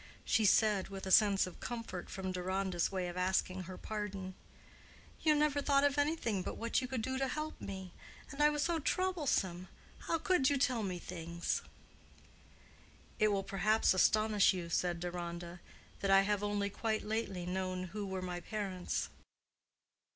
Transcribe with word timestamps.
She 0.25 0.45
said, 0.45 0.87
with 0.87 1.05
a 1.05 1.11
sense 1.11 1.45
of 1.45 1.59
comfort 1.59 2.09
from 2.09 2.31
Deronda's 2.31 2.91
way 2.91 3.07
of 3.07 3.15
asking 3.17 3.65
her 3.69 3.77
pardon, 3.77 4.33
"You 5.21 5.35
never 5.35 5.61
thought 5.61 5.83
of 5.83 5.99
anything 5.99 6.41
but 6.41 6.57
what 6.57 6.81
you 6.81 6.87
could 6.87 7.03
do 7.03 7.19
to 7.19 7.27
help 7.27 7.61
me; 7.61 7.93
and 8.31 8.41
I 8.41 8.49
was 8.49 8.63
so 8.63 8.79
troublesome. 8.79 9.67
How 10.07 10.17
could 10.17 10.49
you 10.49 10.57
tell 10.57 10.81
me 10.81 10.97
things?" 10.97 11.61
"It 13.19 13.27
will 13.27 13.43
perhaps 13.43 13.93
astonish 13.93 14.53
you," 14.53 14.69
said 14.71 14.99
Deronda, 14.99 15.59
"that 15.99 16.09
I 16.09 16.21
have 16.21 16.41
only 16.41 16.71
quite 16.71 17.03
lately 17.03 17.45
known 17.45 17.83
who 17.93 18.07
were 18.07 18.23
my 18.23 18.39
parents." 18.39 19.09